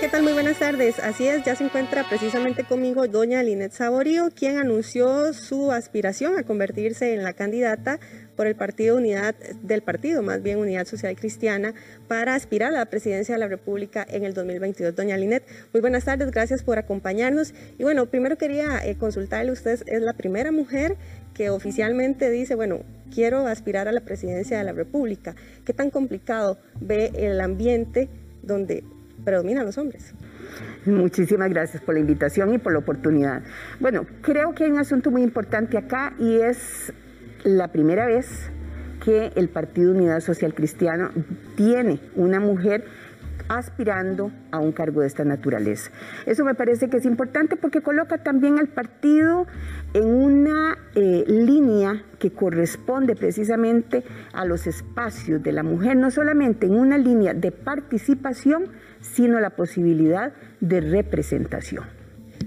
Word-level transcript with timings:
¿qué 0.00 0.08
tal? 0.08 0.22
Muy 0.22 0.32
buenas 0.32 0.58
tardes. 0.58 0.98
Así 0.98 1.26
es, 1.26 1.44
ya 1.44 1.54
se 1.54 1.64
encuentra 1.64 2.08
precisamente 2.08 2.64
conmigo 2.64 3.06
doña 3.06 3.42
Linet 3.42 3.72
Saborío, 3.72 4.30
quien 4.34 4.56
anunció 4.56 5.34
su 5.34 5.72
aspiración 5.72 6.38
a 6.38 6.42
convertirse 6.42 7.12
en 7.12 7.22
la 7.22 7.34
candidata 7.34 8.00
por 8.34 8.46
el 8.46 8.56
Partido 8.56 8.96
Unidad, 8.96 9.34
del 9.62 9.82
partido 9.82 10.22
más 10.22 10.42
bien 10.42 10.58
Unidad 10.58 10.86
Social 10.86 11.14
Cristiana, 11.16 11.74
para 12.08 12.34
aspirar 12.34 12.72
a 12.72 12.78
la 12.78 12.86
presidencia 12.86 13.34
de 13.34 13.40
la 13.40 13.48
República 13.48 14.06
en 14.08 14.24
el 14.24 14.32
2022. 14.32 14.96
Doña 14.96 15.18
Linet, 15.18 15.44
muy 15.74 15.82
buenas 15.82 16.06
tardes, 16.06 16.30
gracias 16.30 16.62
por 16.62 16.78
acompañarnos. 16.78 17.52
Y 17.78 17.82
bueno, 17.82 18.06
primero 18.06 18.38
quería 18.38 18.80
eh, 18.82 18.96
consultarle, 18.96 19.52
usted 19.52 19.82
es 19.86 20.00
la 20.00 20.14
primera 20.14 20.50
mujer 20.50 20.96
que 21.34 21.50
oficialmente 21.50 22.30
dice, 22.30 22.54
bueno, 22.54 22.84
quiero 23.14 23.46
aspirar 23.46 23.86
a 23.86 23.92
la 23.92 24.00
presidencia 24.00 24.56
de 24.56 24.64
la 24.64 24.72
República. 24.72 25.34
¿Qué 25.66 25.74
tan 25.74 25.90
complicado 25.90 26.56
ve 26.80 27.12
el 27.14 27.38
ambiente 27.42 28.08
donde 28.42 28.82
predominan 29.24 29.64
los 29.66 29.78
hombres? 29.78 30.14
Muchísimas 30.86 31.50
gracias 31.50 31.82
por 31.82 31.94
la 31.94 32.00
invitación 32.00 32.54
y 32.54 32.58
por 32.58 32.72
la 32.72 32.78
oportunidad. 32.78 33.42
Bueno, 33.78 34.06
creo 34.22 34.54
que 34.54 34.64
hay 34.64 34.70
un 34.70 34.78
asunto 34.78 35.10
muy 35.10 35.22
importante 35.22 35.78
acá 35.78 36.14
y 36.18 36.40
es 36.40 36.92
la 37.44 37.68
primera 37.68 38.06
vez 38.06 38.50
que 39.04 39.32
el 39.36 39.48
Partido 39.48 39.92
Unidad 39.92 40.20
Social 40.20 40.54
Cristiano 40.54 41.10
tiene 41.56 42.00
una 42.16 42.40
mujer 42.40 42.84
aspirando 43.50 44.30
a 44.52 44.60
un 44.60 44.70
cargo 44.70 45.00
de 45.00 45.08
esta 45.08 45.24
naturaleza. 45.24 45.90
Eso 46.24 46.44
me 46.44 46.54
parece 46.54 46.88
que 46.88 46.98
es 46.98 47.04
importante 47.04 47.56
porque 47.56 47.82
coloca 47.82 48.18
también 48.22 48.60
al 48.60 48.68
partido 48.68 49.46
en 49.92 50.06
una 50.06 50.78
eh, 50.94 51.24
línea 51.26 52.04
que 52.20 52.30
corresponde 52.30 53.16
precisamente 53.16 54.04
a 54.32 54.44
los 54.44 54.68
espacios 54.68 55.42
de 55.42 55.50
la 55.50 55.64
mujer, 55.64 55.96
no 55.96 56.12
solamente 56.12 56.66
en 56.66 56.74
una 56.74 56.96
línea 56.96 57.34
de 57.34 57.50
participación, 57.50 58.68
sino 59.00 59.40
la 59.40 59.50
posibilidad 59.50 60.32
de 60.60 60.80
representación. 60.80 61.84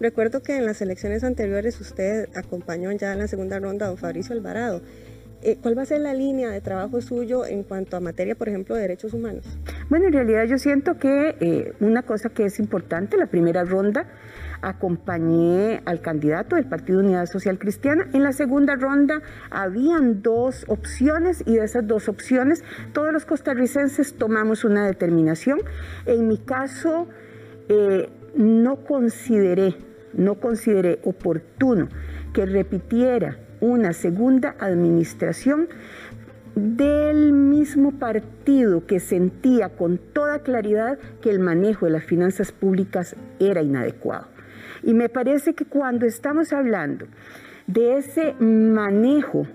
Recuerdo 0.00 0.42
que 0.42 0.56
en 0.56 0.64
las 0.64 0.80
elecciones 0.80 1.24
anteriores 1.24 1.78
usted 1.78 2.28
acompañó 2.34 2.90
ya 2.92 3.12
en 3.12 3.18
la 3.18 3.28
segunda 3.28 3.58
ronda 3.58 3.84
a 3.84 3.88
don 3.90 3.98
Fabricio 3.98 4.34
Alvarado. 4.34 4.80
Eh, 5.42 5.58
¿Cuál 5.60 5.78
va 5.78 5.82
a 5.82 5.86
ser 5.86 6.00
la 6.00 6.14
línea 6.14 6.50
de 6.50 6.60
trabajo 6.60 7.00
suyo 7.00 7.44
en 7.44 7.62
cuanto 7.62 7.96
a 7.96 8.00
materia, 8.00 8.34
por 8.34 8.48
ejemplo, 8.48 8.74
de 8.74 8.82
derechos 8.82 9.12
humanos? 9.12 9.44
Bueno, 9.88 10.06
en 10.06 10.12
realidad 10.12 10.44
yo 10.44 10.58
siento 10.58 10.98
que 10.98 11.36
eh, 11.40 11.72
una 11.80 12.02
cosa 12.02 12.30
que 12.30 12.46
es 12.46 12.58
importante, 12.58 13.16
la 13.16 13.26
primera 13.26 13.64
ronda, 13.64 14.06
acompañé 14.62 15.82
al 15.84 16.00
candidato 16.00 16.56
del 16.56 16.66
Partido 16.66 17.00
Unidad 17.00 17.26
Social 17.26 17.58
Cristiana. 17.58 18.08
En 18.12 18.22
la 18.22 18.32
segunda 18.32 18.74
ronda 18.76 19.22
habían 19.50 20.22
dos 20.22 20.64
opciones 20.68 21.42
y 21.46 21.56
de 21.56 21.64
esas 21.64 21.86
dos 21.86 22.08
opciones 22.08 22.64
todos 22.92 23.12
los 23.12 23.26
costarricenses 23.26 24.14
tomamos 24.14 24.64
una 24.64 24.86
determinación. 24.86 25.60
En 26.06 26.26
mi 26.26 26.38
caso, 26.38 27.06
eh, 27.68 28.08
no 28.34 28.84
consideré, 28.84 29.76
no 30.14 30.36
consideré 30.36 31.00
oportuno 31.04 31.88
que 32.32 32.46
repitiera 32.46 33.38
una 33.60 33.92
segunda 33.92 34.54
administración 34.58 35.68
del 36.56 37.32
mismo 37.32 37.92
partido 37.92 38.86
que 38.86 38.98
sentía 38.98 39.68
con 39.68 39.98
toda 39.98 40.38
claridad 40.38 40.98
que 41.20 41.30
el 41.30 41.38
manejo 41.38 41.84
de 41.84 41.92
las 41.92 42.04
finanzas 42.04 42.50
públicas 42.50 43.14
era 43.38 43.62
inadecuado. 43.62 44.28
Y 44.82 44.94
me 44.94 45.08
parece 45.08 45.54
que 45.54 45.66
cuando 45.66 46.06
estamos 46.06 46.52
hablando 46.52 47.06
de 47.66 47.98
ese 47.98 48.34
manejo 48.40 49.46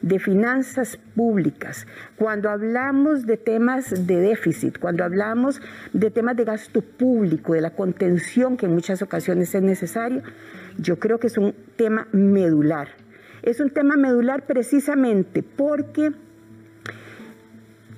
de 0.00 0.20
finanzas 0.20 0.98
públicas, 1.16 1.86
cuando 2.16 2.50
hablamos 2.50 3.26
de 3.26 3.36
temas 3.36 4.06
de 4.06 4.20
déficit, 4.20 4.78
cuando 4.78 5.02
hablamos 5.02 5.60
de 5.92 6.10
temas 6.12 6.36
de 6.36 6.44
gasto 6.44 6.82
público, 6.82 7.54
de 7.54 7.62
la 7.62 7.70
contención 7.70 8.56
que 8.56 8.66
en 8.66 8.74
muchas 8.74 9.02
ocasiones 9.02 9.52
es 9.54 9.62
necesario, 9.62 10.22
yo 10.78 11.00
creo 11.00 11.18
que 11.18 11.26
es 11.26 11.38
un 11.38 11.52
tema 11.76 12.06
medular. 12.12 12.88
Es 13.46 13.60
un 13.60 13.70
tema 13.70 13.96
medular 13.96 14.44
precisamente 14.44 15.44
porque 15.44 16.10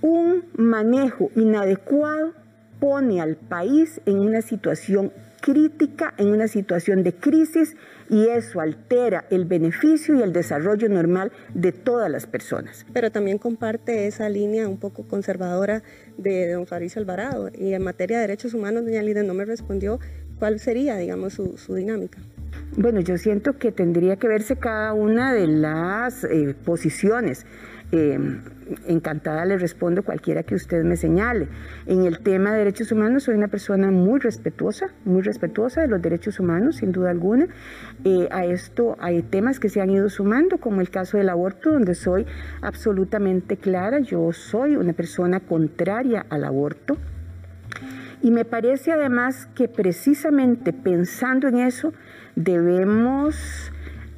un 0.02 0.44
manejo 0.58 1.30
inadecuado 1.36 2.34
pone 2.78 3.22
al 3.22 3.36
país 3.36 4.02
en 4.04 4.18
una 4.18 4.42
situación 4.42 5.10
crítica, 5.40 6.12
en 6.18 6.28
una 6.28 6.48
situación 6.48 7.02
de 7.02 7.14
crisis 7.14 7.76
y 8.10 8.28
eso 8.28 8.60
altera 8.60 9.24
el 9.30 9.46
beneficio 9.46 10.16
y 10.16 10.22
el 10.22 10.34
desarrollo 10.34 10.86
normal 10.90 11.32
de 11.54 11.72
todas 11.72 12.10
las 12.10 12.26
personas. 12.26 12.84
Pero 12.92 13.10
también 13.10 13.38
comparte 13.38 14.06
esa 14.06 14.28
línea 14.28 14.68
un 14.68 14.76
poco 14.76 15.08
conservadora 15.08 15.82
de 16.18 16.52
don 16.52 16.66
Fabricio 16.66 17.00
Alvarado 17.00 17.50
y 17.58 17.72
en 17.72 17.82
materia 17.82 18.18
de 18.18 18.26
derechos 18.26 18.52
humanos, 18.52 18.84
doña 18.84 19.02
Lida 19.02 19.22
no 19.22 19.32
me 19.32 19.46
respondió 19.46 19.98
cuál 20.38 20.60
sería, 20.60 20.98
digamos, 20.98 21.32
su, 21.32 21.74
dinámica. 21.74 22.18
Bueno, 22.76 23.00
yo 23.00 23.16
siento 23.16 23.58
que 23.58 23.72
tendría 23.72 24.16
que 24.16 24.28
verse 24.28 24.56
cada 24.56 24.92
una 24.92 25.32
de 25.32 25.46
las 25.46 26.24
eh, 26.24 26.54
posiciones. 26.64 27.46
Eh, 27.90 28.18
encantada 28.86 29.46
le 29.46 29.56
respondo 29.56 30.02
cualquiera 30.02 30.42
que 30.42 30.54
usted 30.54 30.84
me 30.84 30.96
señale. 30.96 31.48
En 31.86 32.04
el 32.04 32.18
tema 32.20 32.52
de 32.52 32.58
derechos 32.58 32.92
humanos 32.92 33.24
soy 33.24 33.36
una 33.36 33.48
persona 33.48 33.90
muy 33.90 34.20
respetuosa, 34.20 34.88
muy 35.06 35.22
respetuosa 35.22 35.80
de 35.80 35.88
los 35.88 36.02
derechos 36.02 36.38
humanos, 36.38 36.76
sin 36.76 36.92
duda 36.92 37.10
alguna. 37.10 37.48
Eh, 38.04 38.28
a 38.30 38.44
esto 38.44 38.96
hay 39.00 39.22
temas 39.22 39.58
que 39.58 39.70
se 39.70 39.80
han 39.80 39.88
ido 39.90 40.10
sumando, 40.10 40.58
como 40.58 40.82
el 40.82 40.90
caso 40.90 41.16
del 41.16 41.30
aborto, 41.30 41.72
donde 41.72 41.94
soy 41.94 42.26
absolutamente 42.60 43.56
clara. 43.56 44.00
Yo 44.00 44.32
soy 44.32 44.76
una 44.76 44.92
persona 44.92 45.40
contraria 45.40 46.26
al 46.28 46.44
aborto. 46.44 46.98
Y 48.22 48.30
me 48.30 48.44
parece 48.44 48.92
además 48.92 49.46
que 49.54 49.68
precisamente 49.68 50.72
pensando 50.72 51.48
en 51.48 51.58
eso, 51.58 51.92
debemos 52.34 53.70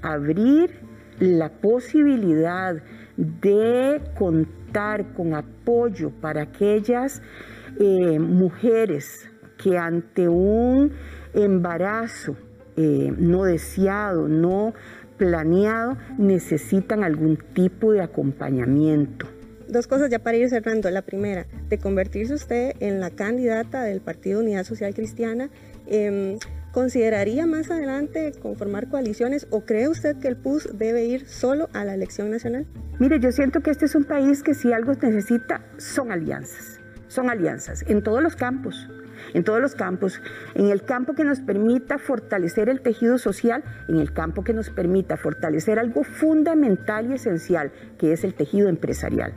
abrir 0.02 0.70
la 1.18 1.50
posibilidad 1.50 2.82
de 3.16 4.00
contar 4.18 5.12
con 5.12 5.34
apoyo 5.34 6.10
para 6.10 6.42
aquellas 6.42 7.20
eh, 7.78 8.18
mujeres 8.18 9.28
que 9.58 9.76
ante 9.76 10.28
un 10.28 10.92
embarazo 11.34 12.36
eh, 12.76 13.12
no 13.18 13.44
deseado, 13.44 14.28
no 14.28 14.72
planeado, 15.18 15.98
necesitan 16.16 17.04
algún 17.04 17.36
tipo 17.36 17.92
de 17.92 18.00
acompañamiento. 18.00 19.26
Dos 19.70 19.86
cosas 19.86 20.10
ya 20.10 20.18
para 20.18 20.36
ir 20.36 20.48
cerrando. 20.48 20.90
La 20.90 21.02
primera, 21.02 21.46
de 21.68 21.78
convertirse 21.78 22.34
usted 22.34 22.72
en 22.80 22.98
la 22.98 23.10
candidata 23.10 23.84
del 23.84 24.00
Partido 24.00 24.40
Unidad 24.40 24.64
Social 24.64 24.94
Cristiana. 24.94 25.48
Em, 25.86 26.38
¿Consideraría 26.72 27.46
más 27.46 27.70
adelante 27.70 28.32
conformar 28.40 28.88
coaliciones 28.88 29.46
o 29.50 29.64
cree 29.64 29.88
usted 29.88 30.16
que 30.18 30.28
el 30.28 30.36
PUS 30.36 30.70
debe 30.76 31.04
ir 31.04 31.26
solo 31.26 31.68
a 31.72 31.84
la 31.84 31.94
elección 31.94 32.30
nacional? 32.30 32.66
Mire, 32.98 33.20
yo 33.20 33.30
siento 33.32 33.60
que 33.60 33.70
este 33.70 33.86
es 33.86 33.94
un 33.94 34.04
país 34.04 34.42
que 34.42 34.54
si 34.54 34.72
algo 34.72 34.92
necesita 34.94 35.64
son 35.78 36.12
alianzas, 36.12 36.80
son 37.08 37.28
alianzas 37.28 37.84
en 37.88 38.02
todos 38.02 38.22
los 38.22 38.36
campos, 38.36 38.88
en 39.34 39.42
todos 39.42 39.60
los 39.60 39.74
campos, 39.74 40.20
en 40.54 40.70
el 40.70 40.84
campo 40.84 41.14
que 41.14 41.24
nos 41.24 41.40
permita 41.40 41.98
fortalecer 41.98 42.68
el 42.68 42.80
tejido 42.82 43.18
social, 43.18 43.64
en 43.88 43.96
el 43.96 44.12
campo 44.12 44.44
que 44.44 44.52
nos 44.52 44.70
permita 44.70 45.16
fortalecer 45.16 45.78
algo 45.78 46.04
fundamental 46.04 47.10
y 47.10 47.14
esencial, 47.14 47.72
que 47.98 48.12
es 48.12 48.22
el 48.22 48.34
tejido 48.34 48.68
empresarial. 48.68 49.32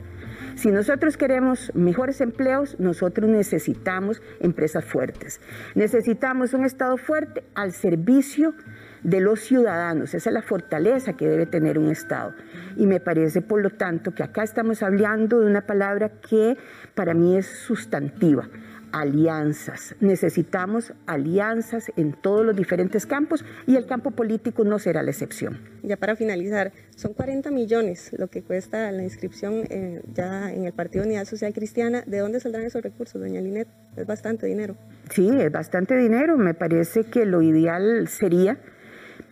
Si 0.56 0.70
nosotros 0.70 1.16
queremos 1.16 1.72
mejores 1.74 2.20
empleos, 2.20 2.78
nosotros 2.78 3.28
necesitamos 3.28 4.22
empresas 4.40 4.84
fuertes. 4.84 5.40
Necesitamos 5.74 6.54
un 6.54 6.64
Estado 6.64 6.96
fuerte 6.96 7.42
al 7.54 7.72
servicio 7.72 8.54
de 9.02 9.20
los 9.20 9.40
ciudadanos. 9.40 10.14
Esa 10.14 10.30
es 10.30 10.34
la 10.34 10.42
fortaleza 10.42 11.14
que 11.14 11.26
debe 11.26 11.46
tener 11.46 11.78
un 11.78 11.90
Estado. 11.90 12.34
Y 12.76 12.86
me 12.86 13.00
parece, 13.00 13.42
por 13.42 13.62
lo 13.62 13.70
tanto, 13.70 14.14
que 14.14 14.22
acá 14.22 14.44
estamos 14.44 14.82
hablando 14.82 15.40
de 15.40 15.46
una 15.46 15.62
palabra 15.62 16.08
que 16.08 16.56
para 16.94 17.14
mí 17.14 17.36
es 17.36 17.46
sustantiva 17.46 18.48
alianzas. 18.94 19.96
Necesitamos 19.98 20.94
alianzas 21.06 21.90
en 21.96 22.12
todos 22.12 22.46
los 22.46 22.54
diferentes 22.54 23.06
campos 23.06 23.44
y 23.66 23.74
el 23.74 23.86
campo 23.86 24.12
político 24.12 24.62
no 24.62 24.78
será 24.78 25.02
la 25.02 25.10
excepción. 25.10 25.58
Ya 25.82 25.96
para 25.96 26.14
finalizar, 26.14 26.72
son 26.94 27.12
40 27.12 27.50
millones 27.50 28.12
lo 28.16 28.28
que 28.28 28.42
cuesta 28.42 28.92
la 28.92 29.02
inscripción 29.02 29.64
eh, 29.68 30.00
ya 30.14 30.52
en 30.52 30.64
el 30.64 30.72
Partido 30.72 31.04
Unidad 31.04 31.24
Social 31.24 31.52
Cristiana. 31.52 32.04
¿De 32.06 32.20
dónde 32.20 32.38
saldrán 32.38 32.66
esos 32.66 32.82
recursos, 32.82 33.20
doña 33.20 33.40
Linet? 33.40 33.66
Es 33.96 34.06
bastante 34.06 34.46
dinero. 34.46 34.76
Sí, 35.10 35.28
es 35.28 35.50
bastante 35.50 35.96
dinero. 35.96 36.36
Me 36.36 36.54
parece 36.54 37.02
que 37.02 37.26
lo 37.26 37.42
ideal 37.42 38.06
sería 38.06 38.58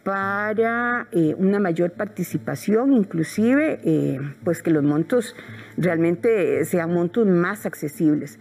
para 0.05 1.07
eh, 1.13 1.35
una 1.39 1.61
mayor 1.61 1.93
participación, 1.93 2.93
inclusive 2.93 3.81
eh, 3.85 4.21
pues 4.45 4.63
que 4.63 4.71
los 4.71 4.83
montos 4.83 5.37
realmente 5.77 6.65
sean 6.65 6.93
montos 6.93 7.27
más 7.27 7.67
accesibles. 7.67 8.39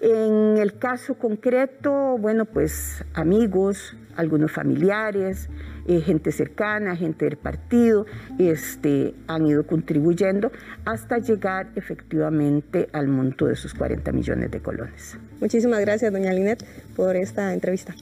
En 0.00 0.58
el 0.58 0.78
caso 0.78 1.14
concreto, 1.14 2.18
bueno, 2.18 2.44
pues 2.44 3.04
amigos, 3.14 3.96
algunos 4.16 4.52
familiares, 4.52 5.48
eh, 5.88 6.00
gente 6.00 6.30
cercana, 6.30 6.94
gente 6.94 7.24
del 7.24 7.36
partido, 7.36 8.06
este, 8.38 9.14
han 9.26 9.46
ido 9.46 9.66
contribuyendo 9.66 10.52
hasta 10.84 11.18
llegar 11.18 11.68
efectivamente 11.76 12.88
al 12.92 13.08
monto 13.08 13.46
de 13.46 13.56
sus 13.56 13.74
40 13.74 14.12
millones 14.12 14.50
de 14.50 14.60
colones. 14.60 15.18
Muchísimas 15.40 15.80
gracias, 15.80 16.12
doña 16.12 16.32
Linet, 16.32 16.64
por 16.94 17.16
esta 17.16 17.54
entrevista. 17.54 17.94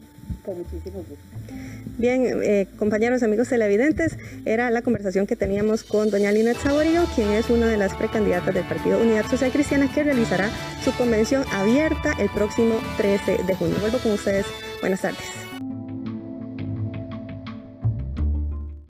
Con 0.44 0.58
muchísimo 0.58 0.99
gusto. 0.99 1.17
Bien, 1.99 2.40
eh, 2.43 2.69
compañeros, 2.78 3.23
amigos 3.23 3.49
televidentes, 3.49 4.19
era 4.44 4.70
la 4.70 4.82
conversación 4.82 5.26
que 5.26 5.34
teníamos 5.34 5.82
con 5.82 6.11
doña 6.11 6.31
Linet 6.31 6.58
Saborío, 6.58 7.05
quien 7.14 7.31
es 7.31 7.49
una 7.49 7.67
de 7.67 7.76
las 7.78 7.94
precandidatas 7.94 8.55
del 8.55 8.64
Partido 8.64 9.00
Unidad 9.00 9.26
Social 9.31 9.50
Cristiana 9.50 9.90
que 9.93 10.05
realizará 10.05 10.50
su 10.84 10.93
convención 10.93 11.44
abierta 11.52 12.12
el 12.19 12.28
próximo 12.31 12.78
13 12.99 13.44
de 13.46 13.55
junio. 13.55 13.76
Vuelvo 13.81 13.99
con 13.99 14.12
ustedes. 14.12 14.44
Buenas 14.81 15.00
tardes. 15.00 15.36